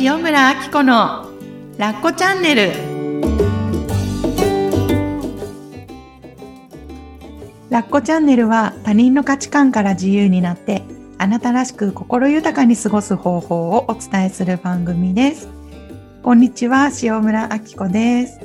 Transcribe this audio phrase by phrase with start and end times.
[0.00, 1.30] 塩村あき子の
[1.78, 2.72] ラッコチャンネル。
[7.70, 10.82] ラッコチャンネルは他人の価値観から自由になって
[11.18, 15.48] あなたらしく心豊かに過ごす方法をお伝えする番組です。
[16.24, 18.40] こんにちは塩村あき子です、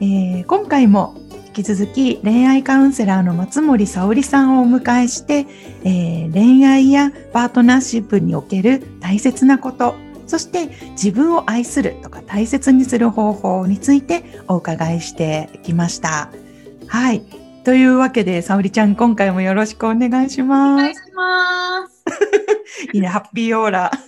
[0.00, 1.16] えー今回も
[1.46, 5.46] 引き続き恋愛カウンセラーの松森沙織さんをお迎えして、
[5.84, 16.30] えー恋愛やパートナーシップにおける大切なことそして自分を愛するとか大切にする方法についてお伺いしてきました。
[16.86, 17.22] はい。
[17.64, 20.82] というわけで、沙織ちゃん、今回もよろしくお願いしおます。
[20.82, 22.04] 願いします。
[22.94, 23.90] いいね、ハッピーオーラ。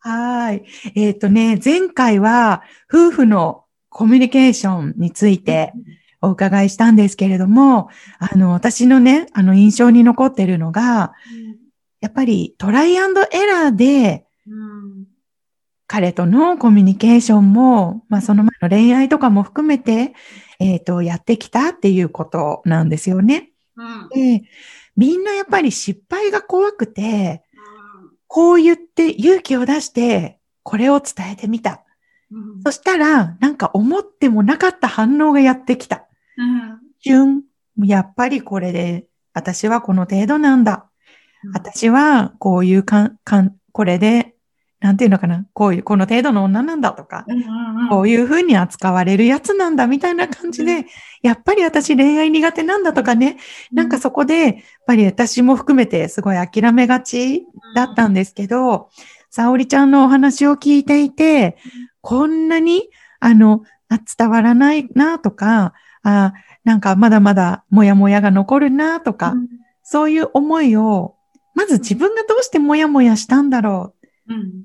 [0.00, 0.64] はい。
[0.94, 5.72] えっ、とね、前回は夫婦のコミュニケーションについて
[6.20, 7.88] お伺いしたんですけれども、
[8.18, 11.12] あの、私のね、あの、印象に残ってるのが、
[12.02, 15.06] やっぱりトライアンドエラーでうん。
[15.86, 20.14] 彼とのコミュニケーションも、まあその前の恋愛とかも含めて、
[20.58, 23.50] えっ、と、やってきたっていうことなんですよね。
[23.76, 24.08] うん。
[24.08, 24.42] で、
[24.96, 27.42] みんなやっぱり失敗が怖くて、
[28.26, 31.84] こう言って勇気を出して、これを伝えてみた。
[32.30, 32.62] うん。
[32.62, 36.06] そしたら、なんか思ってもなかった反応がやってきた。
[36.38, 36.80] うん。
[37.00, 37.42] 瞬、
[37.84, 40.88] やっぱりこれで、私はこの程度なんだ。
[41.52, 44.34] 私はこういうかん、かん、これで、
[44.80, 47.88] なんていうのかな、こういう、この程度の女なんだとか、うん。
[47.88, 50.86] こういうふうに扱われるやつなんだみたいな感じうで、
[51.22, 53.36] やっぱり私恋愛苦手なんだとかね、
[53.72, 54.54] なんかそこで、やっ
[54.86, 58.90] ぱり私も含めてすごい諦めがちだったんですけど、
[59.30, 61.56] 沙織ちゃんのお話を聞いていて、
[62.00, 62.88] こんなに、
[63.20, 66.32] あの、あ伝わらないなとか、あ
[66.64, 69.34] なんかまだまだもやもやが残るなとか、
[69.82, 71.16] そういう思いを、
[71.54, 73.94] まず自分がどうしてもやもやしたんだろ
[74.28, 74.34] う。
[74.34, 74.64] うん。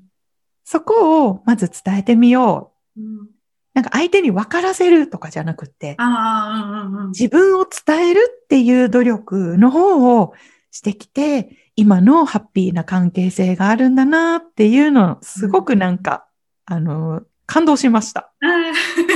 [0.63, 3.01] そこをまず伝えてみよう。
[3.01, 3.27] うん。
[3.73, 7.09] なんか相手に分からせるとかじゃなくって、うんうんうん。
[7.09, 10.33] 自分を伝えるっていう努力の方を
[10.71, 16.27] してきて、今のハッピーな関係性があるんだなっていうの、すごくなんか、
[16.65, 18.33] あの、感動しました。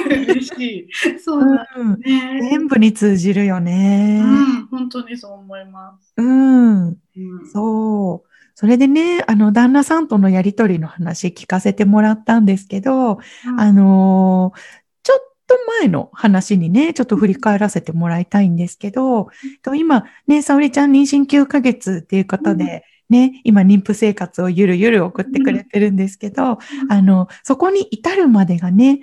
[0.05, 1.19] 嬉しい。
[1.19, 2.49] そうだうん、ね。
[2.49, 4.21] 全部に通じるよね。
[4.23, 4.27] う
[4.60, 6.13] ん、本当にそう思います。
[6.17, 7.01] うん。
[7.15, 7.45] うん。
[7.45, 8.29] そう。
[8.55, 13.19] それでね、あの、旦那さんとのやりとりの話聞かせてもらったんですけど、
[13.57, 14.59] あのー
[15.03, 19.29] ちょっと前の話にね、ちょっと振り返らせてもらいたいんですけど、
[19.63, 26.57] と今、ね、沙織ちゃん妊娠9ヶ月っていうことで、ね、今妊婦生活をゆるゆる送ってくれてるんですけど、
[26.89, 29.01] あの、そこに至るまでがね、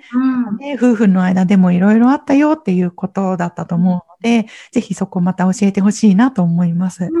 [0.77, 7.05] 夫婦の間でもいろいろあったよっていうことだったと思うので、ぜひそこまた教えてほしいなと思います。
[7.05, 7.13] うん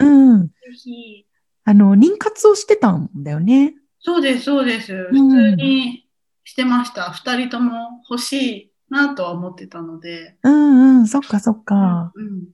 [0.00, 0.32] うん。
[0.32, 0.46] うん。
[0.46, 1.26] ぜひ。
[1.64, 3.74] あの、妊活をしてたんだよね。
[4.00, 4.94] そうです、そうです。
[4.94, 6.06] うん普通に
[6.44, 7.10] してました。
[7.10, 10.36] 二人とも欲しいなとは思ってたので。
[10.42, 12.12] うんうん、そっかそっか。
[12.14, 12.44] うん。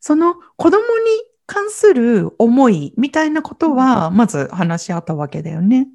[0.00, 0.84] その子供に
[1.50, 5.88] 関する思いみたいなことは、まず話し合ったわけだよね。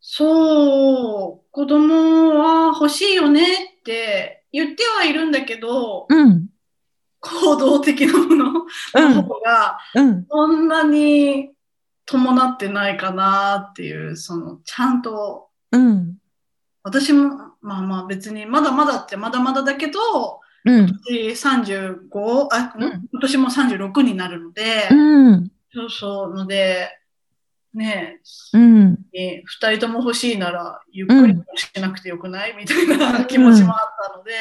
[0.00, 6.48] そう、子供は欲しいよねって言ってはいるんだけど、うん。
[7.20, 8.52] 行動的なもの
[8.94, 10.26] の方がうん。
[10.28, 11.50] そんなに
[12.04, 16.16] 伴ってないかなっていう、その、ちゃんと、うん。
[16.82, 20.86] 私も、まあまあ別にまだまだってまだまだだけど、うん。
[21.06, 25.50] 私35、あ、うん今年も36になるので、うん。
[25.72, 26.88] そうそう、ので、
[27.72, 28.20] ね
[28.52, 28.98] うん。
[29.12, 33.78] え、二人とも欲しいなら、ゆっくりしなくてよくないみたいな気持ちもあっ
[34.12, 34.32] たので、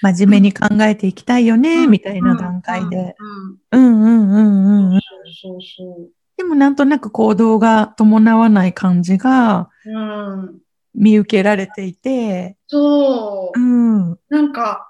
[0.00, 3.16] 真面目に考えていきたいよね、みたいな段階で。
[3.72, 3.78] うん。
[3.78, 5.00] うんうんうんうんうん。
[5.42, 9.70] そうそうでもなんとなく行動が伴わない感じが。
[10.94, 13.62] 見受けられていて、そうう。
[13.62, 14.18] ん。
[14.28, 14.87] なんか、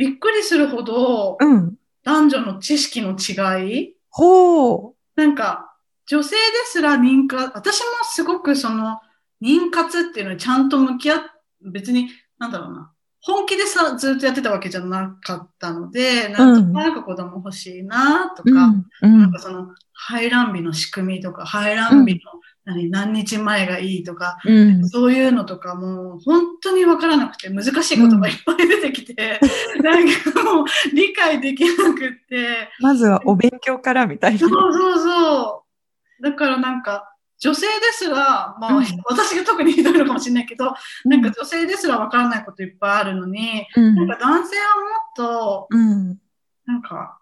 [0.00, 1.74] びっくりするほど、うん。
[2.02, 5.74] 男女の知識の違いほなんか、
[6.06, 8.98] 女性ですら妊活、私もすごくその、
[9.42, 11.20] 妊活っていうのにちゃんと向き合っ、
[11.70, 12.08] 別に、
[12.38, 12.90] なんだろうな。
[13.20, 18.50] 本気でさ、ずっとやってたわけじゃなかったので、なんとなく子供欲しいなとう。
[18.50, 18.86] うか、ん。
[19.02, 19.38] うんなんか。
[19.38, 24.88] その、排卵日の仕組みとか、排卵日の何,、何日前がいいとか、うん。
[24.88, 29.40] そういうのとかも、本当にわからなくて、難しい言葉いっぱい出てきて、
[29.82, 30.64] なんかもう
[30.94, 34.50] 理解できなくって、まずはお勉強からみたいなそう。
[34.50, 35.64] そうそ
[36.20, 36.22] う。
[36.22, 37.06] だからなんか、
[37.38, 40.74] 女性ですら、まあ、うん私が特にひどいのかもしれないけど、
[41.06, 46.18] なんか女性ですらわからないこといっぱいあるのに、うんなんか男性はもっと、うん。
[46.66, 47.18] なんか、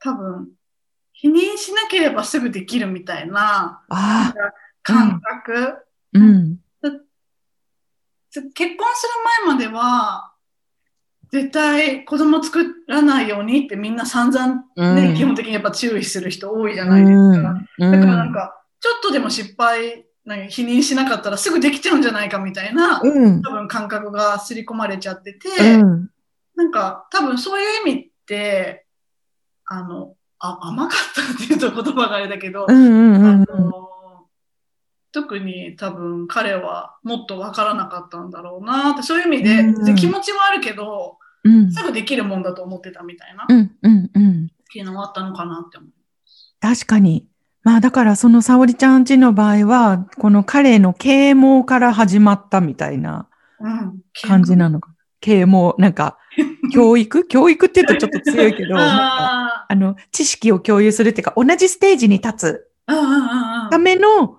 [0.00, 0.48] 多分、
[1.12, 4.34] 否認しなければすぐできるみたいな、ああ、
[4.92, 5.76] 感覚。
[6.14, 6.58] うん。
[8.30, 10.32] 結婚する前までは、
[11.30, 17.54] 絶対子供作らないようにってみんな散々ね、うん基本的にやっぱ注意する人多いじゃないですか。
[17.78, 23.42] うんだからなんか、ちょっとでも失敗、なんか否認しなかったらすぐできちゃうんじゃないかみたいな、うん。
[23.42, 26.10] 多分感覚が刷り込まれちゃってて、うん。
[26.54, 28.86] なんか多分そういう意味って、
[29.66, 33.87] あの、あ甘かったっていうと言葉があれだけど、あの
[35.12, 41.72] 特に多分彼はもっとわからなかったんだろうなって、そういう意味で、うん別に気持ちはあるけど、うん。
[41.72, 44.48] すぐできるもんだと思ってたみたいな、っうんうんうん。
[44.72, 45.90] ていうのはあったのかなって思う。
[46.60, 47.26] 確かに。
[47.62, 53.28] まあだからその沙織ちゃんちの場合は、この彼の啓蒙から始まったみたいな
[53.60, 54.00] うん。
[54.22, 54.90] 感じなのか。
[55.20, 56.18] 啓蒙、なんか、
[56.72, 57.26] 教育？
[57.26, 64.37] 教育って言うとちょっと強いけど、 ああの、知識を共有するっていうか、同じステージに立つあ、うんうんうんうんための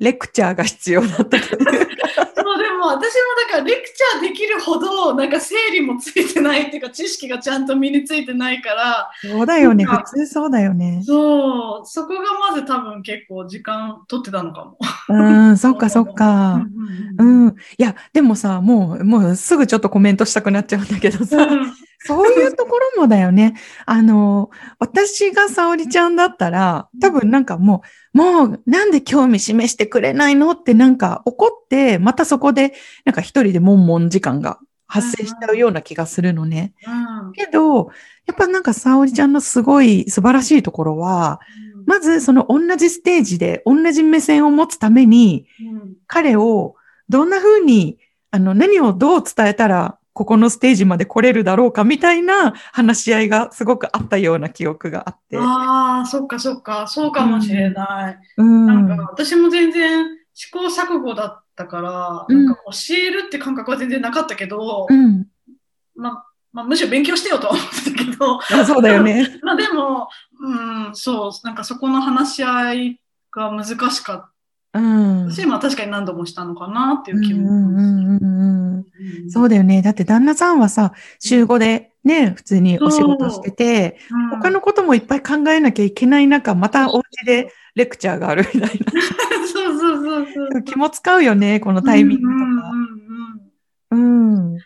[0.00, 1.40] レクチャーが必要だったという。
[1.40, 9.84] そう、でも私もだからレクチャーできるほど、なんか整理もついてないっていうか、知識がちゃんと身についてないから、そうだよね。
[9.84, 11.02] 普通そうだよね。
[11.04, 12.20] そう、そこが
[12.50, 14.78] まず多分結構時間取ってたのかも。
[15.10, 16.64] うん、そっかそっか。
[17.18, 17.48] うん。
[17.48, 23.54] いや、でもさ、もう、もうすぐちょっとコメントしたくなっちゃうんだけどさ、うんそういうところもだよね。
[23.84, 27.82] あの、私が沙織ちゃんだったら、多分なんかも
[28.14, 32.72] う、もうなんで興味示してくれないのってなんか怒って、またそこで
[33.04, 36.72] なんか一人で悶々時間が発生しちゃうような気がするのね。
[36.86, 37.90] うんけど、
[38.26, 41.40] やっぱなんか沙織ちゃんのすごい素晴らしいところは、
[41.86, 46.74] まずその同じステージで同じ目線を持つために、うん彼を
[47.08, 47.98] どんな風に、
[48.30, 55.38] あの、何をどう伝えたら、ここのステージまで来れるだろうかみたいな話し合いがすごくあったような記憶があって。
[55.38, 58.18] ああ、そっかそっか、そうかもしれない。
[58.36, 58.66] うん。
[58.66, 65.26] なんか私も全然試行錯誤だったから、うんなんか教えるって感覚は全然なかったけど、うん。
[65.96, 69.26] まあ、まあ、むしろ勉強してよとは思ってたけど、 あそうだよね。
[69.42, 73.00] まあでも、うん、そう、なんかそこの話し合い
[73.32, 74.30] が難しかっ
[74.74, 74.78] う
[75.24, 75.28] ん。
[75.30, 77.48] たし、まあ確かに何度もしたのかなっていううん気も。
[77.48, 78.69] うんうんうんうんうん
[79.28, 79.82] そうだよね。
[79.82, 84.30] だって旦那さんはさ、週5でね、普通にお仕事してて、うん。
[84.30, 88.70] 他のこともいっぱい考えなきゃいけない中、またお家でレクチャーがあるみたい
[89.52, 90.48] そうそうそうそう。
[90.50, 90.62] な。
[90.62, 92.44] 気も使うよね、このタイミングとか。
[93.90, 94.00] うん
[94.54, 94.58] うん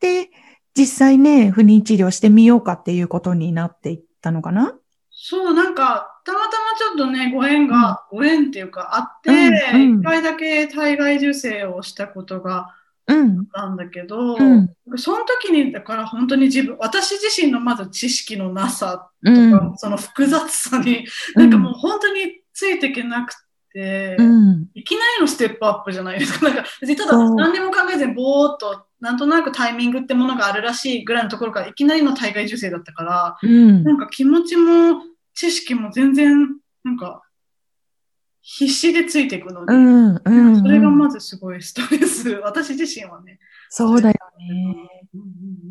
[0.00, 0.30] で、
[0.76, 4.76] 実際ね、不妊治療してみようかっていうことになっていったのかな？
[5.10, 12.74] そう、なんか、たまたまちょっとね、ご縁が、ご縁っていうかあって、うんうん一回だけ体外受精をしたことが
[13.06, 13.38] うん。
[13.38, 14.70] あったんだけど、うん。
[14.96, 19.72] その時に、だから本当に自分、私自身のまず知識のなさうとか、ん。
[19.76, 23.34] その複雑さに、なんかもう本当についていけなく
[23.72, 24.66] て、うん。
[24.74, 26.46] いきなりのステップアップじゃないですか。
[26.46, 35.02] なんか別にただ何にも考えずにぼーっと、なんとなくタイミングってものがあるらしいぐらいのところからいきなりの体外受精だったから、うんなんか気持ちも
[35.34, 37.22] 知識も全然、なんか、
[38.42, 40.20] 必死でついていくので、うん。
[40.24, 40.60] うん。
[40.62, 43.38] それがまずすごいストレス、 私自身はね。
[43.68, 44.88] そうだよね。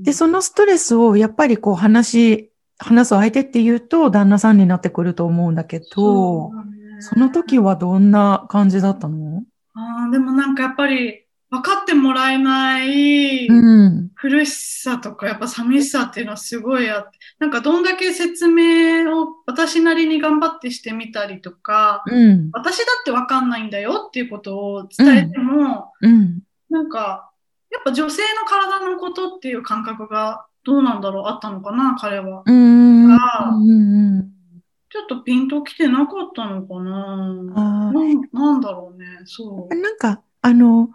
[0.04, 6.52] で、そのストレスをやっぱりこう話、話す相手っていうと旦那さんになってくると思うんだけど、
[7.00, 7.66] その時は。
[7.72, 9.44] はどんな感じだったの？
[9.74, 14.10] あーでもなんかやっぱり分かってもらえないうん。
[14.16, 22.50] 苦しさとかやっぱ寂しさっていうのはすごいあって、なんかどんだけ説明を私なりに頑張ってしてみたりとか、うん。
[22.54, 26.40] 私だって分かんないんだよっていうことを伝えても、うん。
[26.70, 27.32] なんか、
[27.72, 32.44] やっぱ女性の体のことっていう感覚がどうなんだろうあったのかな、彼は。
[32.46, 33.12] うん。
[33.12, 34.30] あうん。
[34.92, 37.16] ちょっとピンときてなかったのかな。
[37.56, 39.76] あなんなんだろうね、そう。
[39.76, 40.90] なんか、あの、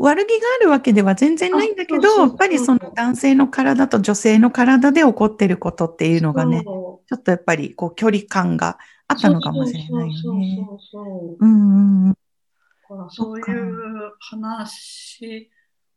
[0.00, 8.78] 悪気があるわけでは全然ないんだけど、あそうそうそうやっぱりその男性の体と女性の体で起こってることっていうのがね、そちょっとやっぱりこう距離感が
[9.08, 10.66] あうったのかもしれないよね。
[10.90, 12.14] そうんうん
[13.10, 15.50] そういう話、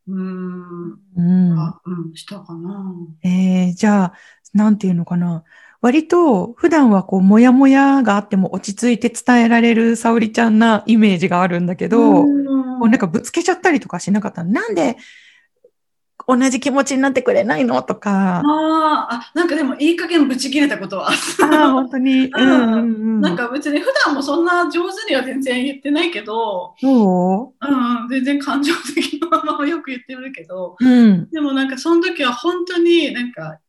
[0.07, 1.59] うーん、うん。
[1.59, 2.93] あうん、したかな。
[3.23, 4.13] えー、じゃあ、
[4.53, 5.43] なんていうのかな。
[5.81, 14.97] 割と普段はこう、もやもやがあっても落ち着いて伝えられる沙織ちゃんなイメージがあるんだけど、うんこうなんかぶつけちゃったりとかしなかったなんで
[16.27, 18.39] 同じ気持ちになってくれないのとか。
[18.39, 21.13] ああ、なんかでもいい加減ブチ切れたことはあ。
[21.45, 22.27] あ、本当に。
[22.27, 23.21] うんうん。
[23.21, 31.29] なんか別に普段もそんな上手には全然言ってないけど、そううん、全然感情的なままよく言ってるけど、うん。
[31.29, 33.59] でもなんかその時は本当になんか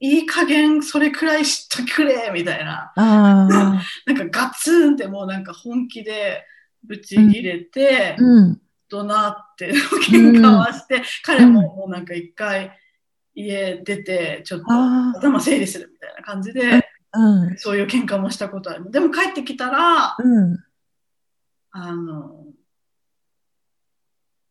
[0.00, 2.92] いい加減それくらいしとくれ、みたいな。
[2.96, 3.82] ああ。
[4.06, 6.44] なんかガツンってもうなんか本気で
[6.84, 8.60] ぶち入れて、うん。
[8.88, 9.72] 怒鳴って
[10.10, 12.76] 喧嘩はして、彼ももうなんか一回
[13.34, 14.66] 家出て、ちょっと。
[15.18, 17.56] 頭整理するみたいな感じで、うん。
[17.56, 18.90] そういう喧嘩もしたことある。
[18.90, 20.58] でも帰ってきたら、うん。
[21.72, 22.46] あの、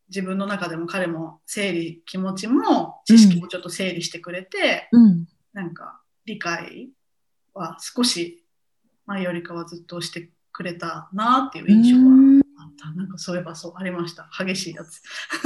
[0.08, 5.28] 自分の中でも彼も整理、気持ちも知識もちょっと整理してくれて、うん。
[5.52, 6.90] なんか理解
[7.54, 8.44] は少し
[9.06, 12.90] 前よりかはずっとしてくれたなっていう印象がうんあった。
[12.92, 14.28] なんかそういえばそうありました。
[14.38, 15.02] 激しいやつ。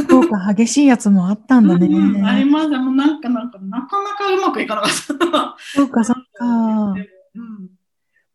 [0.08, 1.86] そうか、激しいやつもあったんだね。
[1.86, 2.78] うんありました。
[2.78, 5.56] もうなんかなんかなかなかうまくいかなかった。
[5.74, 6.94] そうか、そうか。
[6.94, 7.70] うん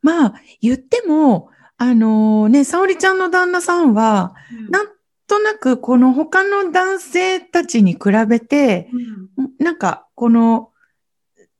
[0.01, 4.33] まあ、言っても、あのね、沙織ちゃんの旦那さんは、
[4.69, 4.87] なん
[5.27, 8.89] となくこの他の男性たちに比べて、
[9.37, 10.71] うんなんかこの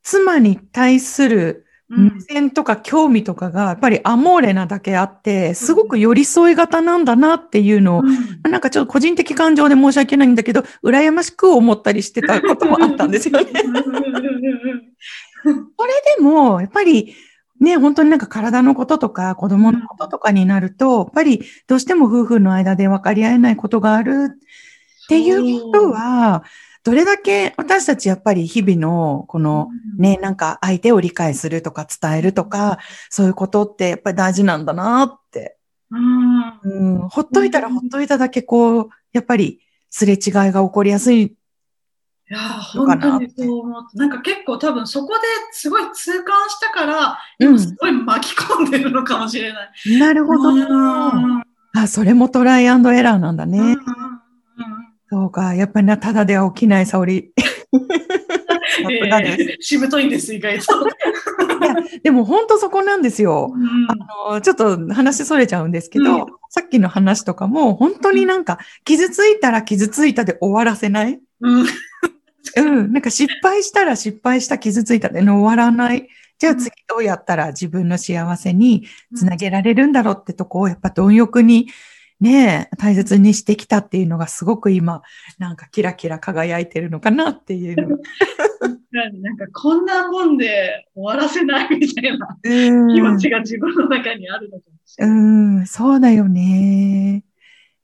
[0.04, 8.52] 妻に対するうん目線とか興味とかがやっぱりアモーレなだけあって、すごく寄り添い型なんだなっていうのを、うん。
[8.52, 13.48] なんかちょっと個人的感情で申し訳ないんだけど、羨ましく思ったりしてたこともあったんですよね。
[15.42, 15.56] それ
[16.18, 17.16] でも、やっぱり
[17.60, 26.44] ね、本当になんか体のこととか子供のこととかになると、やっぱりどうしても夫婦の間で分かり合えないことがあるっていうことは、
[26.84, 35.58] どれだけ私たちやっぱり日々のこのね、なんか相手を理解するとか伝えるとか、そういうことってやっぱり大事なんだなって。
[35.92, 39.60] うんうん、ほっといたらほっといただけこう、やっぱり
[39.90, 40.20] すれ違い
[40.52, 41.22] が起こりやすい。
[41.24, 41.36] い
[42.30, 43.98] やー、本当にそう思って。
[43.98, 45.22] なんか結構多分そこで
[45.52, 50.00] すごい痛感したから、うん今すごい巻き込んでるのかもしれない。
[50.00, 50.50] なるほど。
[50.50, 51.44] うん
[51.74, 53.60] あ、それもトライアンドエラーなんだね。
[53.60, 54.09] うん
[55.10, 55.56] そうか。
[55.56, 57.32] やっぱりな、ただでは起きない沙織。
[58.80, 60.88] えーしぶといんです、意外と。
[62.04, 63.52] でも本当そこなんですよ。
[63.54, 71.20] うんあのちょっと話それちゃうんですけど、うんさっきの話とかも本当になんか傷ついたら傷ついたで終わらせない。
[71.42, 71.66] うん
[72.56, 72.92] うん。
[72.92, 76.08] なんか失敗したら失敗した傷ついたで終わらない。
[76.40, 78.86] じゃあ次どうやったら自分の幸せに
[79.16, 81.68] つなげられるんだろうってとこをやっぱ貪欲に
[82.20, 85.02] ね、大切にしてきたっていうのがすごく今、
[85.38, 87.76] なんかキラキラ輝いてるのかなっていう。
[88.92, 92.50] なんかこんなもんで終わらせないみたいなう
[92.92, 95.64] ん気持ちが自分の中にあるのかもしれうない。
[95.64, 97.24] ん、そうだよね。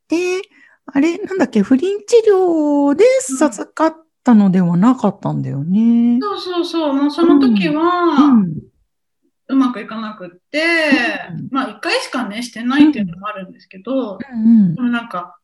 [0.09, 0.41] で、
[0.87, 6.19] あれ、なんだっけ、不倫治療で授かったのではなかったんだよね。
[6.21, 8.53] そうそうそう、もうその時うは、ん。
[9.47, 10.63] うまくいかなくって、
[11.31, 11.47] うん。
[11.51, 15.37] まあ一回しかね、してないっていうのもあるんですけど、うんでもなんか、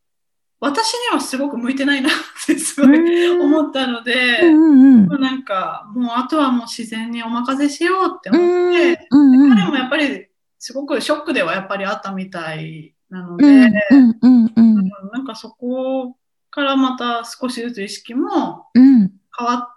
[0.60, 2.12] 私にはすごく向いてないなっ
[2.46, 3.42] てすごいうん。
[3.42, 8.36] 思ったので、うんうんなんか、もうあとはもう自然にお任せしようってうん。
[8.36, 10.28] 思って、うんうん彼もやっぱり
[10.58, 16.16] すごくショックではやっぱりあったみたいなので、うんうんうんうんなんかそこ
[16.50, 19.10] からまた少しずつ意識もうん。
[19.36, 19.71] 変わっ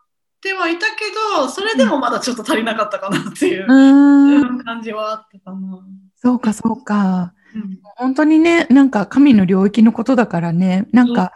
[0.46, 1.06] てはいたけ
[1.42, 4.64] ど、それでもまだちょっと足りなかったかなっていううん。
[4.64, 5.84] 感じはあったかな。
[6.16, 7.34] そうかそうか。
[7.56, 7.80] うん。
[7.98, 11.34] 本当にね、なんか神の領域のことだからね、なんか、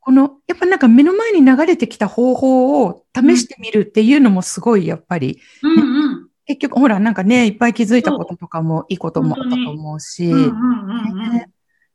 [0.00, 6.28] この、やっぱなんか目の前に流れてきた方法を試してみるっていうのもすごいやっぱり、うんうん。
[6.46, 10.32] 結局ほらなんかね、いっぱい気づいたこととかもいいこともあったと思うし、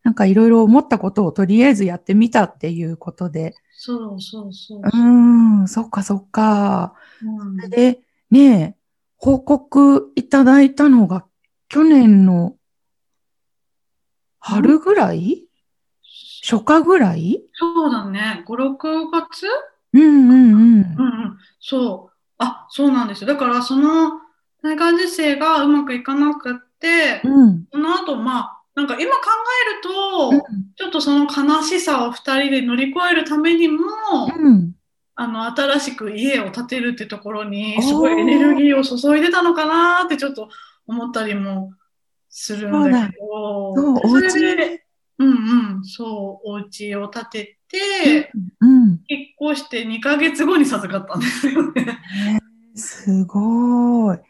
[0.03, 4.83] なんかいろいろ思ったことをとりあえずやってみたっていうことで、そうそうそうう。
[4.83, 6.93] ーん、そっかそっか。
[7.23, 8.75] うんそれで、ねえ、
[9.17, 11.25] 報告いただいたのが
[11.67, 12.55] 去年の
[14.39, 15.47] 春ぐらい？
[16.43, 17.41] 初夏ぐらい？
[17.53, 18.43] そうだね。
[18.45, 19.47] 5、6月？
[19.93, 21.37] うんうんうんうんうん。
[21.59, 22.15] そう。
[22.37, 23.27] あ、そうなんですよ。
[23.29, 24.11] だから、その、
[24.61, 27.65] 内科受精がうまくいかなくって、うん。
[27.71, 29.21] その後、まあ、なんか今考
[29.65, 30.41] えると、うん
[30.77, 33.83] ちょっとその悲しさを二人で乗り越えるためにも、
[34.35, 34.73] うん。
[35.13, 40.49] あの、新しく家を建てるってところに、すごいエネルギーを注いでたのかなってちょっと
[40.87, 41.71] 思ったりも
[42.29, 44.85] するんだけど、そそれ家で、
[45.19, 45.33] うんう
[45.81, 49.01] ん、そう、お家を建てて、うん。
[49.07, 51.85] 引っ越して2ヶ月後に授かったんですよね。
[52.25, 52.41] ね
[52.75, 54.17] すごい。
[54.17, 54.21] なん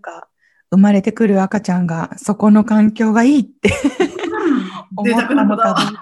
[0.00, 0.28] か、
[0.74, 3.70] 生まれてくる赤ちゃんがそこの環境がいいって
[4.96, 5.56] 思ったの。
[5.56, 5.76] か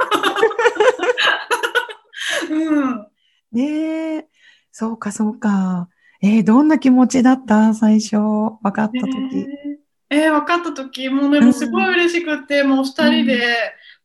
[2.50, 3.06] うん。
[3.52, 4.26] ねえ。
[4.70, 5.88] そうか、そうか。
[6.22, 7.74] えーどんな気持ちだった？
[7.74, 9.46] 最初、分かったとき。
[10.10, 13.56] えー、分かった時もうでもすごい嬉しくって、もう二人で、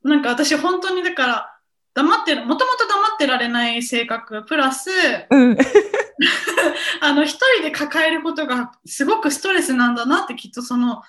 [0.03, 1.56] なんか私本当にだから、
[1.97, 4.91] 黙ってる、もともと黙ってられない性格、プラス、
[5.31, 5.57] うん。
[7.01, 11.01] あの、一人で抱えることがすごくストレスなんだなってきっとその、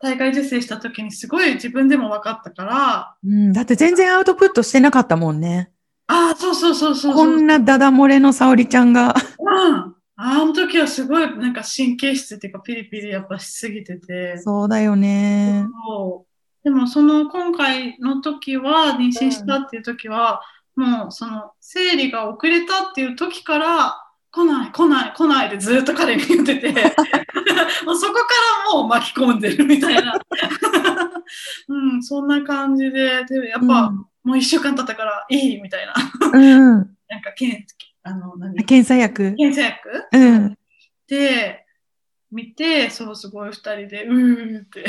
[0.00, 5.70] 大会受精した時にすごい自分でも分かったから、うん、だって全然アウトプットしてなかったもんね。
[6.08, 7.14] ああ、そうそうそうそうそう。
[7.14, 9.14] こんなダダ漏れの沙織ちゃんが。
[9.38, 9.94] うん。
[10.16, 14.38] あの時はすごいなんか神経質っていうかピリピリやっぱしすぎてて。
[14.38, 15.64] そうだよね。
[15.86, 16.27] そう
[16.68, 20.42] でもその今回の時は、妊娠したっていう時は、
[20.76, 26.70] もうその生理が遅れたっていう時から、来ない来ない来ないでずっと彼に言ってて、
[27.86, 28.20] もうそこか
[28.68, 30.12] らもう巻き込んでるみたいな。
[31.68, 33.90] うん、そんな感じで、でやっぱ、
[34.22, 35.94] もう一週間経ったからいいみたいな。
[36.34, 36.42] うん。
[36.42, 36.96] うん。
[37.08, 37.66] なんか、けん
[38.02, 38.62] あの、何？
[38.66, 39.34] 検査薬。
[39.36, 40.06] 検査薬？
[40.12, 40.58] うん。
[41.08, 41.64] で、
[42.30, 44.84] 見て、そう、すごい二人で、うーって、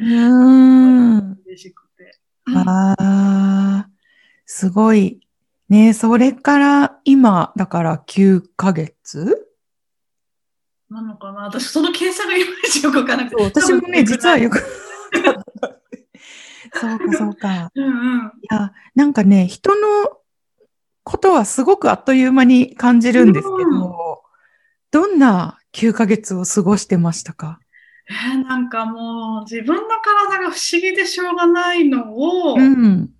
[0.00, 1.38] うん。
[1.46, 2.18] 嬉しくて。
[2.54, 3.88] ああ、
[4.46, 5.20] すごい。
[5.68, 9.48] ねそれから今、だから9ヶ月？
[10.90, 11.44] なのかな？
[11.44, 13.60] 私、その検査がいまいちよくわからなくて。
[13.60, 14.58] そう、私もね、実はよく。
[16.72, 16.78] く。
[16.78, 17.70] そうか、そうか。
[17.74, 18.26] うんうん。
[18.26, 20.18] いや、なんかね、人の
[21.04, 23.92] ことはすごくあっという間に感じるんですけど、うん
[24.92, 27.58] どんな9ヶ月を過ごしてましたか？
[28.10, 33.10] えーなんかもう、自分の体が不思議でしょうがないのを、うん。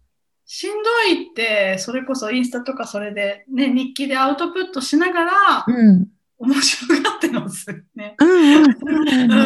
[0.44, 5.32] しんどいって、それこそインスタとかそれで、ね、日記でアウトプットしながら、
[5.66, 6.08] うん。
[6.38, 8.16] 面白がってますね。
[8.18, 8.72] うんうん。
[8.74, 9.36] そうだようんうんね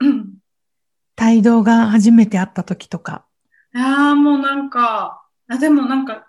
[0.00, 0.34] うんうん。
[1.20, 3.24] 帯同が初めて会った時とか。
[3.74, 4.68] いやーもうなん。
[4.70, 6.04] か、あでもなん。
[6.04, 6.26] か、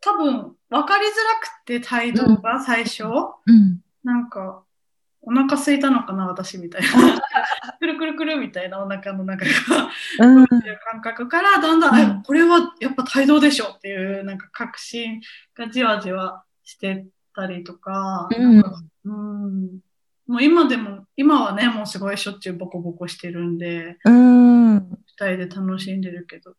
[0.00, 3.80] 多分分かりづらくて態度が最初、うん。
[4.04, 4.30] なん。
[4.30, 4.62] か、
[5.26, 6.88] お腹空いたのかな、私みたいな。
[7.78, 9.50] くるくるくるみたいなお腹の中が、
[10.20, 10.46] うん。
[10.46, 15.20] 感覚から、だんだん、うんえこれはやっぱ帯同でしょっていう、なんか確信
[15.54, 19.80] がじわじわしてたりとか、うんなんかうん
[20.28, 24.76] もう今でも、今はね、もうすごいしょっちゅうボコボコしてるんで、うん。
[24.76, 24.84] 二
[25.16, 26.54] 人で楽しんでるけど、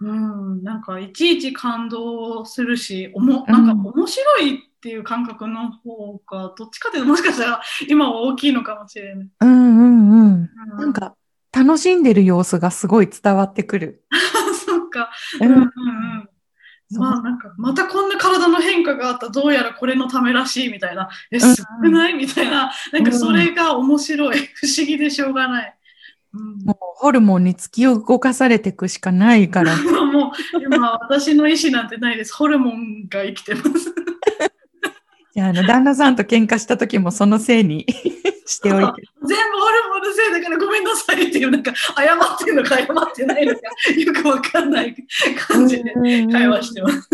[0.00, 9.28] うん、なんかいちいち感動するし、おもなんか面白いっていう感覚の方が、どっちかっていうともしかしたら今は大きいのかもしれない。
[9.40, 10.50] うんうんうん。
[10.72, 11.14] うんなんか、
[11.56, 14.04] 楽しんでる様子がすごい伝わってくる。
[14.66, 15.10] そっか。
[15.40, 16.28] ううんうん
[16.98, 25.78] まあなんか、またこんな体の変化があった、どうやらこれのためらしいみたいな、え、すごくないみたいな、なんかそれが面白い、不思議でしょうがない。
[26.34, 29.76] うんもうホルモンに突き動かされていくしかないから。
[30.12, 32.34] もう今私の意思なんてないです。
[32.34, 33.94] ホルモンが生きてます。
[35.34, 37.84] じゃあ、あの、旦那さんと喧嘩した時もそのせいに
[38.46, 39.02] しておいて。
[39.26, 43.60] 全部ホルモンのせいだからごめんなさいっていう、なんか謝ってるのか謝ってないのか
[43.96, 44.94] よくわかんない
[45.36, 45.92] 感じで
[46.30, 47.08] 会話してます。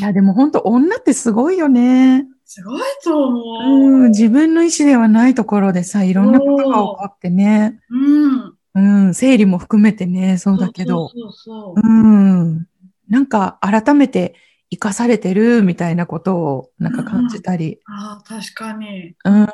[0.00, 2.26] いや、でも本当女ってすごいよね。
[2.44, 4.08] すごいと思うん、う。
[4.08, 7.78] 自分の意思ではないところでさ、いろんなことが起こってね。
[7.90, 8.54] うん。
[8.76, 11.08] うん、生理も含めてね、そうだけど。
[11.08, 11.88] そうそうそう。
[11.88, 12.66] うん。
[13.08, 14.34] なんか改めて
[14.74, 17.80] 生かされてるみたいなことをなんか感じたり。
[17.86, 19.14] ああ、確かに。
[19.24, 19.46] うん。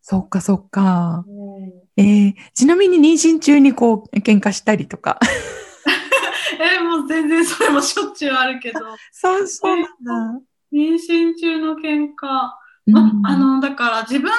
[0.00, 1.24] そっかそっか。
[1.26, 5.18] うんえーちなみに妊娠中にこう喧嘩したりとか。
[6.60, 8.80] えーもう全然それもしょっちゅうあるけど、
[9.12, 10.40] そう、そうなんだ。
[10.72, 12.52] 妊娠中の喧嘩。
[12.86, 14.30] うんま、あの、だから自分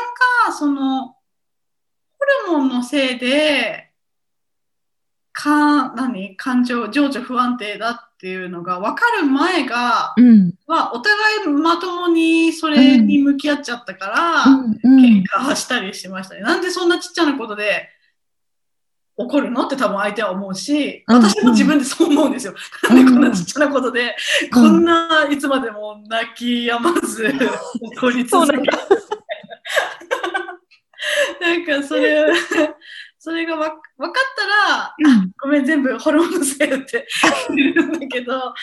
[0.46, 1.18] が、その、ホ
[2.52, 3.93] ルモンのせいで、
[5.34, 6.38] か、何？
[6.38, 10.54] 感情、情緒不安定だっていうのが分かる前が、うん。
[10.68, 14.80] は、お互いまともにそれに向き合っちゃったから、うん。
[14.84, 16.42] うん喧嘩したりしましたね。
[16.42, 17.90] なんでそんなちっちゃなことで
[19.18, 19.66] 怒るの？
[19.66, 22.54] って多分相手は思うし、うん私も自分でそう思うんですよ。
[22.90, 27.34] うんなんでこんなちっちゃなことで、うんこんないつまでも泣き止まず
[27.98, 28.64] 怒り続ける。
[31.42, 32.26] なんかそれ、
[33.24, 34.14] それがわ分かっ
[34.98, 37.08] たら、うんごめん、全部ホルモンのせいって
[37.56, 38.54] 言うんだけど、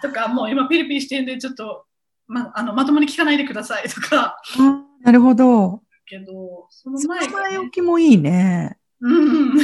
[0.00, 1.86] とか、もう今ピリピリしてんで、ちょっと、
[2.28, 5.82] まあのまともに聞かないでくださいとか、あなるほど。
[6.06, 8.78] けど、その前が、ね前置、きもいいね。
[9.00, 9.58] うん、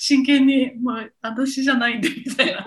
[0.00, 2.66] 真剣に、もう私じゃないんで、みたいな。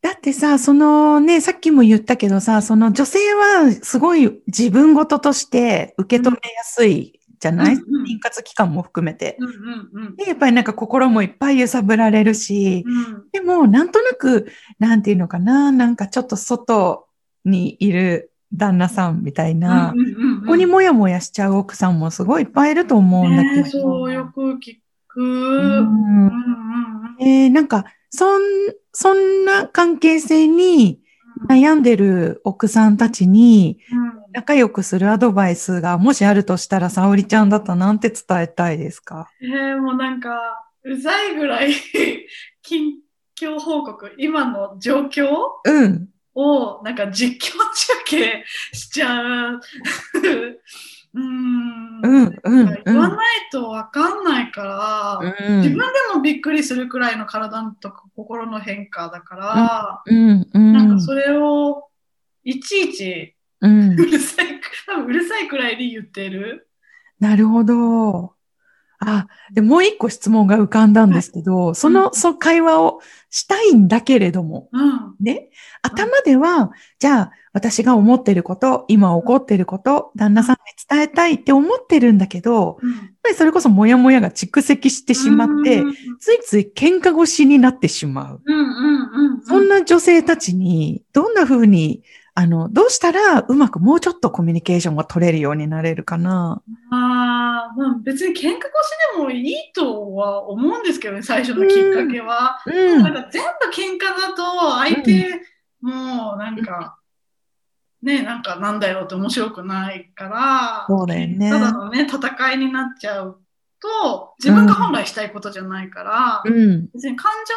[0.00, 8.04] だってさ、そのね、さっきも言ったけどさ、その女性はすごい自分事として受け止めやすいじゃない、うんうん。
[8.04, 9.36] 妊活期間も含めて。
[9.40, 10.16] うんうんうん。
[10.16, 13.24] で、やっぱりなんか心もいっぱい揺さぶられるし、うん。
[13.32, 14.46] でもなんとなく、
[14.78, 17.08] なんていうのかな、なんかちょっと外
[17.44, 19.92] にいる旦那さんみたいな、
[20.42, 23.62] ここにもやもやしちゃう奥さんもすごいいっぱいいると思うんだけど。
[23.62, 24.76] ねそう、よく聞
[25.08, 25.20] く。
[27.20, 28.42] えーなんか、そん
[28.92, 31.00] そんな関係性に
[31.48, 39.28] 悩んでる奥さんたちにうん仲良くするアドバイスがもしあるとしたら、沙織ちゃんだったらなんて伝えたいですか？
[39.40, 41.72] えー、もうなんか、うざいぐらい
[42.62, 42.94] 近
[43.38, 45.28] 況報告、今の状況
[45.64, 46.08] うん。
[46.34, 48.42] をなんか実況中継
[48.72, 49.60] しちゃう。
[51.14, 52.00] うーん。
[52.02, 52.82] うん、うん、うん。
[52.86, 53.18] 言わない
[53.52, 60.72] とわかんないから、うん、自分でもびっくりするくらいの体とか心の変化だから、うん、うん。
[60.72, 61.88] なんかそれを
[62.44, 63.96] いちいちうんう。
[63.96, 66.68] るさい、多分うるさいくらいで言ってる。
[67.18, 68.34] なるほど。
[69.04, 75.14] あ、で、もう一個質問が浮かんだんですけど、その、その会話をしたいんだけれども、うん。
[75.20, 75.50] ね、
[75.82, 88.42] 頭では、じゃあ、私が思ってること、今起こってること、旦那さんに伝えたいって思ってるんだけど、うんやっぱりそれこそモヤモヤが蓄積してしまってうん、ついつい喧嘩腰になってしまう。
[88.44, 89.42] うんうんうん。
[89.44, 92.02] そんな女性たちに、どんな風に、
[92.34, 96.62] あの、どうしたらうまくもうちょっとコミュニケーションが取れるようになれるかな？
[96.90, 98.50] ああ、まあ別に喧嘩腰
[99.16, 102.58] でもいいとは思うんですけどね、最初のきっかけは。
[102.64, 103.02] うん。
[103.02, 105.42] なんか全部喧嘩だと、相手
[105.82, 106.98] もなんか、
[108.02, 113.42] ね、なんかなんだよって面白くないから、そうだよねただのね、戦いになっちゃう
[113.78, 116.88] と、自分が本来したいことじゃないから、うん。
[116.94, 117.54] 別に感情、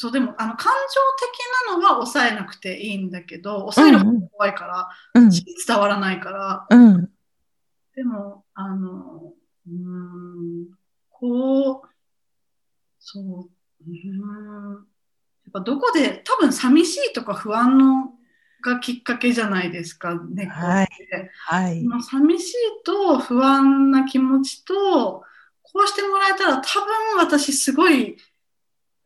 [0.00, 4.88] そうでも、あの、感情的なのは抑えなくていいんだけど、抑える方が怖いから、
[5.20, 5.28] うん。
[5.28, 5.44] 伝
[5.76, 7.10] わらないから、うん。
[7.96, 9.34] でも、あの、
[9.66, 10.66] うーん、
[11.10, 11.88] こう、
[13.00, 18.12] そう、うーん、やっぱどこで、多分寂しいとか不安の
[18.62, 20.64] がきっかけじゃないですか、猫って。
[20.64, 20.88] はい
[21.44, 21.82] はい。
[21.82, 25.24] まあ寂しいと不安な気持ちと、
[25.62, 28.16] こうしてもらえたら多分私すごい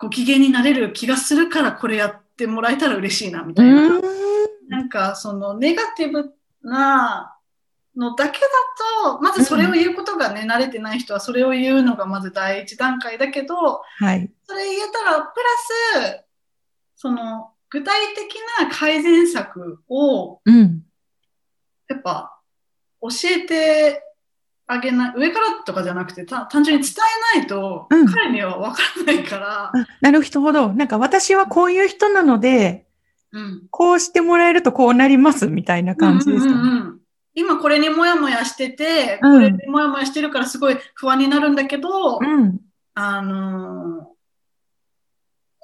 [0.03, 3.73] ご機嫌になれる気がするからこれやってもらえたら嬉しいなみたいな。
[3.73, 4.03] うん。
[4.69, 6.35] なんかそのネガティブ
[6.65, 7.39] な
[7.97, 8.47] のだけだ
[9.05, 14.29] と、まずそれを言うことがね、慣れてない人はそれを言うのがまず第一段階だけど、はい。
[14.45, 15.41] それ言えたら、プ
[15.95, 16.25] ラス、
[16.97, 20.83] その具体的な改善策をうん。
[21.89, 22.41] やっぱ
[23.03, 24.03] 教えて
[24.73, 26.95] あげない、上からとかじゃなくて、た単純に伝
[27.35, 30.73] えないと、うん彼には分からないから、あなるほど。
[30.73, 32.87] なんか私はこういう人なので、
[33.33, 33.63] うん。
[33.71, 36.53] こうしてもらえるとこうなりますみたいな感じですかね。
[36.53, 36.99] うんうんうんうん
[37.35, 42.61] 今これにもやもやしてて、うんこれにもやもやしてるからすごい不安になるんだけど、うん。
[42.95, 44.13] あのー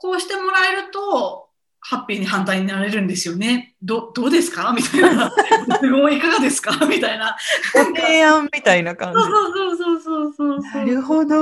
[0.01, 1.48] こうしてもらえると、
[1.89, 3.75] ハッピーに反対になれるんですよね。
[3.81, 4.75] どどうですか？
[4.77, 5.33] みたいな。
[5.81, 6.85] すごいいかがですか？
[6.87, 7.35] みたいな。
[7.73, 10.71] ご提案みたいな感そうそうそうそうそうじ。
[10.71, 10.85] そう。
[10.85, 11.33] なるほど。
[11.33, 11.41] そ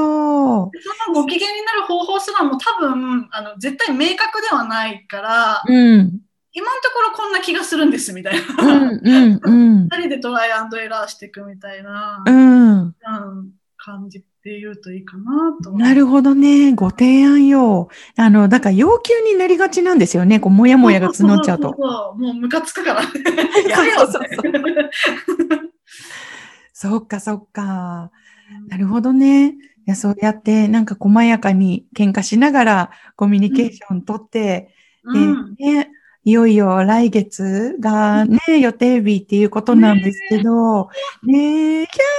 [1.09, 6.21] のご機嫌になる方法すらも多分、あの、絶対明確ではないから、うん。
[6.53, 8.41] 今のところこんな気がするんですみたいな。
[8.63, 9.89] うん、うん、うん。
[9.91, 12.83] 二人でトライアンドエラーしていくみたいな、うん。
[12.83, 12.95] うん
[13.77, 15.73] 感じで言うといいかなと。
[15.73, 16.73] なるほどね。
[16.73, 17.89] ご提案よ。
[18.17, 20.39] あの、だから要求になりがちなんですよね。
[20.39, 21.71] こう、もやもやが募っちゃうと。
[21.71, 23.03] そうそうそうもうムカつくから。
[23.69, 24.37] やめようそうって
[26.73, 28.13] そうそっか、そっか。
[28.69, 29.49] なるほどね。
[29.49, 29.55] い
[29.85, 35.91] や、そうやって、なんか細やかに喧嘩しながらコミュニケーション取って、うんで、ね、
[36.23, 40.89] いよいよ来月がね、予定日っていうことなんですけど、
[41.25, 42.16] ねえ、キャー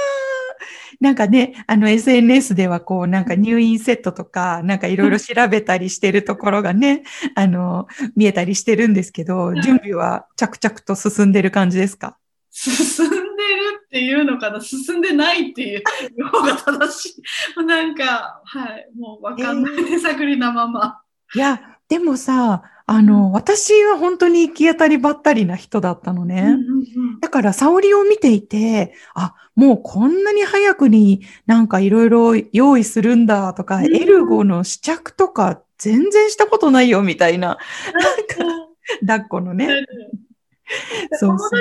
[1.00, 7.04] なんかね、あの SNS ではこうなんか入院セットとか、なんかいろいろ調べたりしてるところがね、
[7.36, 12.18] あの、見えたりしてるんですけど、準備は着々と進んでる感じですか？
[12.50, 13.20] 進んでる
[13.84, 14.60] っていうのかな？
[14.60, 15.82] 進んでないっていう
[16.32, 17.22] 方が正し
[17.56, 17.64] い。
[17.64, 19.76] なんか、はい、もうわかんない。
[19.84, 21.00] 手探りなまま。
[21.34, 26.40] いや、でもさ、あの、私は本当に行き当たりばったりな人だったのね。
[26.40, 27.20] うんうんうん。
[27.20, 33.94] だから、沙織を見ていて、あ、もうこんなに早くになんかいろいろ用意するんだとか、うん。
[33.94, 37.58] エルゴの試着とか全然したことないよみたいな、
[39.00, 39.68] 抱っこのね。
[41.20, 41.38] 友。
[41.38, 41.56] 達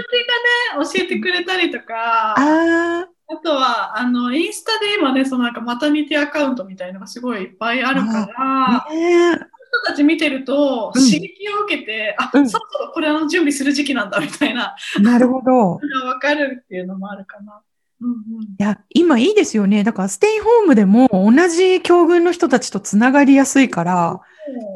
[0.76, 8.88] がね、教えてくれたりとか、あああ、とは、あの、インスタで今ね、そのなんかマタニティアカウントみたいのがすごいいっぱいあるから、
[9.68, 15.52] 人たち見てるとうん刺激を受けて、あ、うんそろそろこれの準備する時期なんだみたいななるほど。
[15.52, 17.62] のがわかるっていうのもあるかな。
[18.00, 19.84] うんうんいや、今いいですよね。
[19.84, 24.22] だからステイホームでも同じ境遇の人たちとつながりやすいから、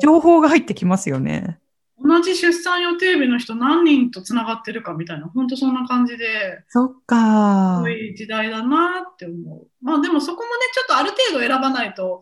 [0.02, 1.60] 情報が入ってきますよね。
[2.04, 7.90] 同じ出産予定日の人何人とつながってるかみたいな、本当そんな感じで、そっかすご。
[7.90, 9.68] い時代だなって思う。
[9.84, 12.22] まあでもそこもね、ちょっとある程度選ばないと、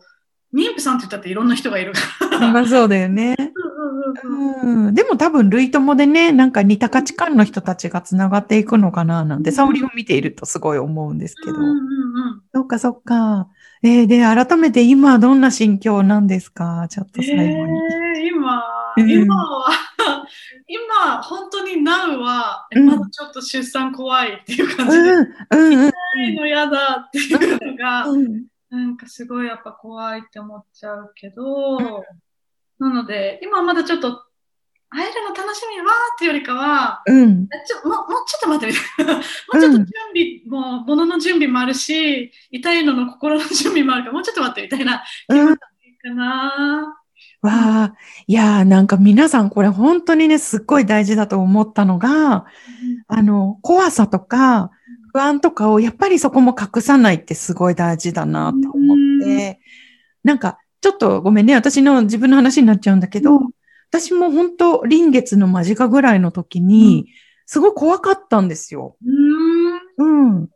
[0.54, 2.52] 妊婦さんって言ったっていろんな人がいるから。
[2.52, 3.36] まあそうだよね。
[4.92, 11.56] でも多分、類友でね、なんか似た価値観の人たちがつながっていくのかな、なんて、沙織を見ているとすごい思うんですけど。
[11.56, 11.80] うんうんうん
[12.52, 13.48] そっかそっか。
[13.82, 16.86] えーで、改めて今どんな心境なんですか？
[16.90, 17.48] ちょっと最後に。
[17.48, 18.62] えー今、
[18.96, 19.70] うん今は、
[20.66, 25.92] 今、本当に Now は、えうんまだちょっと出産怖いっていう感じで、うん、うん、うんな
[26.24, 28.44] いの嫌だっていうのが、うん。
[28.70, 32.04] なんかすごいやっぱ怖いって思っちゃうけど、
[32.78, 34.24] なので、今はまだちょっと、
[34.92, 37.48] 会えるの楽しみわーっていうよりかは、うん。
[37.52, 38.74] えちょもうもうちょっと待って、
[39.06, 39.20] も
[39.54, 45.48] うちょっと準備、もう物の準備もあるし、痛いのの心の準備もあるから、もうちょっと待ってみたいな気うん。
[45.50, 45.60] 持ち
[46.02, 46.96] かな。
[47.42, 47.94] わあ、
[48.26, 52.46] いやーなんか皆さんこれ本当にね、すっごい大事だと思ったのが、
[53.06, 54.70] あの、怖さとか
[55.12, 59.60] 不安とかをやっぱりそこも隠さないってすごい大事だなと思って、
[60.24, 63.50] なんかちょっとごめんね、私の自分の話になっちゃうんだけど、うん
[63.90, 67.08] 私も本当臨月の間近ぐらいの時に、
[67.44, 68.96] すごい怖かったんですよ。
[69.04, 70.30] うーん。
[70.30, 70.48] うん。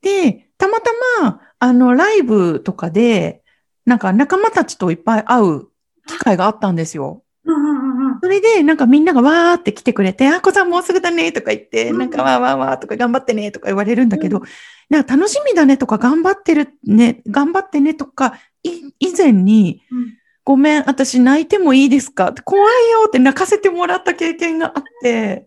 [0.00, 3.42] で、たまたま、あの、ライブとかで、
[3.84, 5.66] なんか仲間たちといっぱい会う
[6.06, 7.22] 機会があったんですよ。
[7.44, 7.79] うん。
[8.22, 11.98] それで、なんかみんながわーって来てくれて、あこさんもうすぐだねとか言って、うん。
[11.98, 14.44] なんかわーわーわーとか頑張ってねとか言われるんだけど、うん。
[14.88, 20.20] なんか楽しみだねとか頑張ってるね、頑張ってねとか、い以前に、うん。
[20.42, 22.34] ごめん、私泣いてもいいですか？
[22.44, 25.46] 怖いよって泣かせてもらった経験があって、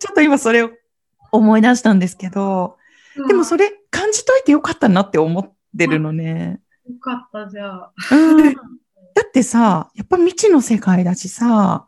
[0.00, 0.70] ちょっと今それを
[1.30, 2.76] 思い出したんですけど、
[3.28, 6.60] でもそれ感じといてよかったなって思ってるのね。
[6.88, 7.92] よかった、じゃあ。
[8.10, 8.60] うん、だ
[9.24, 11.86] ってさ、やっぱ未知の世界だしさ、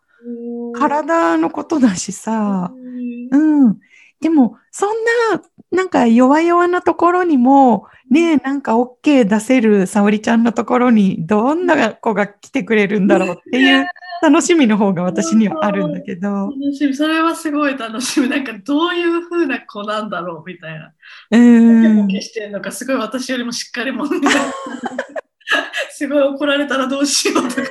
[0.74, 3.78] 体のことだしさ、うんうん。
[4.20, 4.88] でも、そん
[5.32, 13.87] な、なんか弱々なところにも、ねえ、なんか OK 出せる沙織ちゃんのところに、どんな子が来てくれるんだろうっていう
[14.22, 16.28] 楽しみの方が私にはあるんだけど。
[16.28, 16.94] 楽しみ。
[16.94, 18.28] それはすごい楽しみ。
[18.28, 20.92] なんかどういう風な子なんだろうみたいな。
[21.30, 22.06] うんボ。
[22.06, 24.11] ケしてるのか、すごい私よりもしっかり者。
[25.90, 27.62] すごい怒られたらどうしようとか。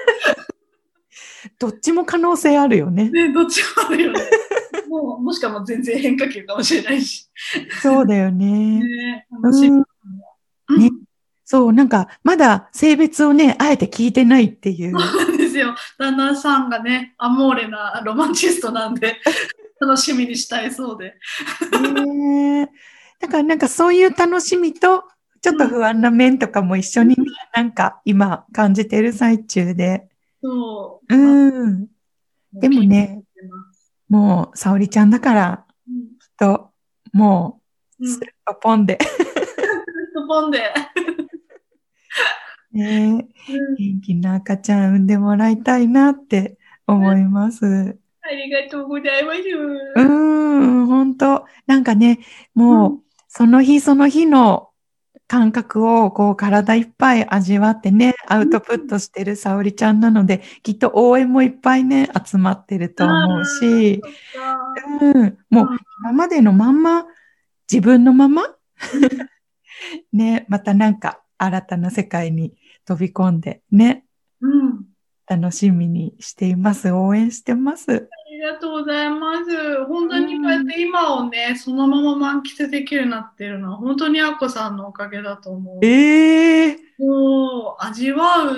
[1.59, 3.09] どっちも可能性あるよね。
[3.09, 4.19] ね、どっちもあるよね。
[4.87, 7.29] もう、もしかも全然変化球かもしれないし。
[7.81, 8.79] そうだよね。
[8.79, 9.67] ね、楽しみ。
[9.69, 10.91] うんうんね
[11.51, 14.97] そう、なんか、まだ性別をね、あえて聞いてないっていう。
[14.97, 15.75] そうなんですよ。
[15.97, 19.17] 旦那さんがね、アモーレなロマンチストなんで、
[19.81, 21.15] 楽しみにしたいそうで。
[22.05, 22.69] ねえ
[23.19, 25.03] だからなんかそういう楽しみと、
[25.41, 30.07] ちょっと不安な面とかも一緒にね、なんか今感じてる最中で。
[30.41, 31.15] そう。
[31.15, 31.87] うん。
[32.53, 33.23] でもね、
[34.09, 36.71] もう、沙織ちゃんだから、うん、きっと、
[37.13, 37.61] も
[37.99, 38.97] う、うんスルッとポンで。
[39.01, 39.07] ス
[40.27, 40.73] ポンで。
[42.73, 47.97] ねえ元気な赤ちゃん産んでもらいたいなって思います。
[48.21, 49.39] ありがとうございます。
[49.39, 52.19] うーん、本当なんかね、
[52.55, 54.70] もう、うその日その日の
[55.31, 64.01] 感覚をこう体いっぱい味わってね、アウトプットしてる沙織ちゃんなので、きっと応援もいっぱいね、集まってると思うし、
[64.99, 65.67] うん、もう
[66.01, 67.05] 今までのまんま、
[67.71, 68.43] 自分のまま、
[70.11, 74.03] ね、またなんか新たな世界に飛び込んでね、
[74.41, 74.85] うん。
[75.27, 76.91] 楽しみにしています。
[76.91, 78.09] 応援してます。
[78.41, 79.85] ありがとうございます。
[79.85, 85.85] 本当にこうやって今をね、そのまま満喫できるようになっているのは、本当にあこさんのおかげだと思う。
[85.85, 88.57] ええもう味わう、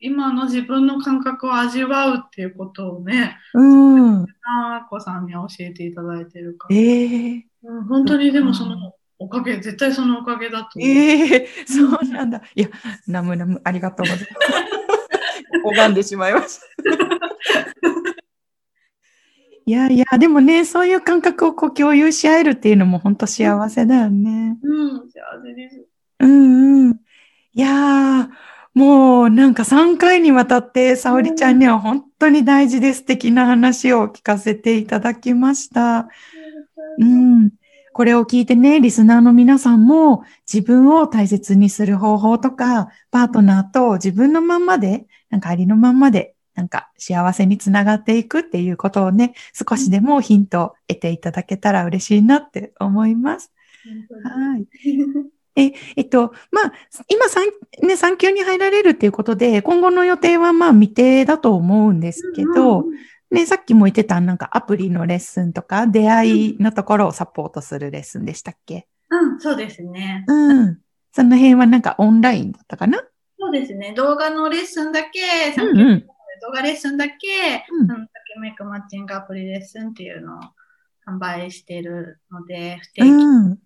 [0.00, 4.22] 今の自分の感覚を味わうっていうことをね、うん。
[4.24, 6.76] あこさんには教えていただいてるから。
[6.76, 10.90] ええうん本当にでもそのおかげ、絶対そのおかげだと思う。
[10.90, 12.42] ええそうなんだ。
[12.56, 12.68] いや、
[13.06, 14.28] ナムナム、ありがとうございます。
[15.62, 17.91] 拝んでしまいました。
[19.64, 24.58] いやいや、でもね、そういう感覚をこう共有し合えるっていうのも本当幸せだよね。
[24.62, 25.86] うん、幸せです。
[26.20, 26.96] うんうん。
[27.54, 28.28] いやー、
[28.74, 36.08] もうなんか3回にわたって沙織ちゃんには本当に大事で素敵な話を聞かせていただきました。
[36.98, 37.50] うん。
[37.92, 53.52] これを聞いてね、リスナーの皆さんも自分を大切にする方法とか、パートナーと自分のまんまで、なんかありのまんまで、なんか幸せにつながっていくっていうことをね、少しでもヒントを得ていただけたら嬉しいなって思います。
[54.24, 54.66] はい。
[55.54, 56.72] え、えっと、まあ、
[57.08, 57.44] 今産、
[57.82, 62.84] ね、産休に入られるっていうことで、今後の予定はまあ未定だと思うんですけど、
[63.30, 68.86] ね、さっきも言ってたなんかアプリのレッスンとか、出会いのところをサポートするレッスンでしたっけ？
[69.10, 70.24] うん、そうですね。
[70.26, 70.78] うん。
[71.12, 73.02] その辺はなんかオンラインだったかな？
[73.38, 73.92] そうですね。
[73.94, 76.06] 動画のレッスンだけ、さっきうんうん
[76.42, 80.40] 動画レッスンだけ、うんうん、ときめくマッチングアプリレッスンっていうのを
[81.06, 83.08] 販売しているので、不定期。
[83.08, 83.58] うん。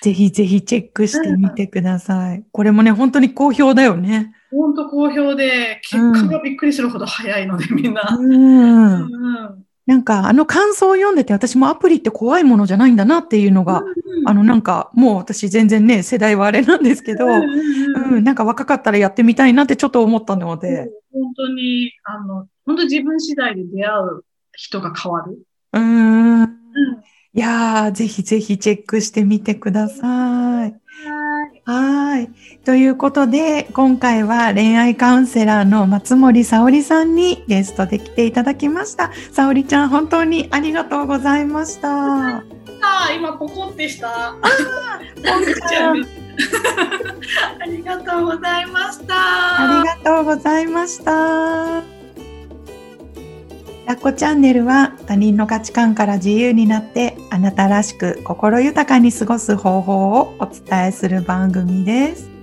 [0.00, 2.44] ぜひぜひチェックしてみてください。
[2.52, 4.32] これもね、本当に好評だよね。
[4.50, 8.16] 本当好評で、結果がびっくりするほど早いので、みんな。
[8.16, 9.02] うん。
[9.02, 13.82] うんなんかあの感想を読んでて私もアプリって怖いものじゃないんだなっていうのが、
[14.26, 17.44] あのなんかもう私全然ね世代はあれなんですけど、うんうんう
[18.10, 25.38] うんん、なんか若かったらやってみたいなってちょっと思ったので、本当に、あの、本当自分次第で出会う人が変わる。
[25.72, 26.48] うん、うん。
[27.32, 30.37] いやーぜひぜひチェックしてみてください。
[31.68, 32.30] はい。
[32.64, 39.10] ということで、今回は恋愛カウンセラーの松森沙織さんにゲストで来ていただきました。
[39.32, 42.38] 沙織ちゃん、本当にありがとうございました。
[42.38, 42.42] あ
[42.80, 44.34] あ、今ポコってした。
[45.16, 46.06] ポンちゃん
[47.60, 49.14] ありがとうございました。
[49.14, 51.97] ありがとうございました。
[53.88, 62.37] ラッコチャンネルは他人の価値観から自由になってあなたらしく心豊かに過ごす方法をお伝えする番組です。